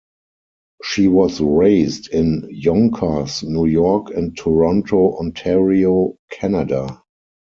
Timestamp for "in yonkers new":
2.09-3.67